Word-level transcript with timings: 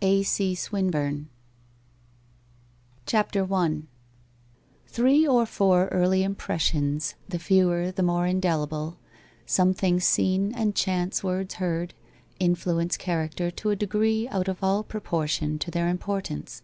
—A. 0.12 0.22
C. 0.22 0.54
Swinburne. 0.54 1.28
White 3.10 3.14
Rose 3.14 3.14
of 3.14 3.14
Weary 3.14 3.24
Leaf 3.24 3.30
CHAPTER 3.32 3.54
I 3.54 3.82
Three 4.86 5.26
or 5.26 5.46
four 5.46 5.86
early 5.88 6.22
impressions, 6.22 7.14
the 7.26 7.38
fewer 7.38 7.90
the 7.90 8.02
more 8.02 8.26
in 8.26 8.38
delible, 8.38 8.96
some 9.46 9.72
things 9.72 10.04
seen 10.04 10.54
and 10.54 10.74
chance 10.76 11.24
words 11.24 11.54
heard, 11.54 11.94
influ 12.38 12.82
ence 12.82 12.98
character 12.98 13.50
to 13.50 13.70
a 13.70 13.76
degree 13.76 14.28
out 14.28 14.48
of 14.48 14.62
all 14.62 14.82
proportion 14.82 15.58
to 15.58 15.70
their 15.70 15.88
importance. 15.88 16.60